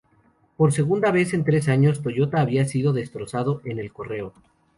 [0.57, 4.33] Por segunda vez en tres años, Toyota había sido destrozado en el correo.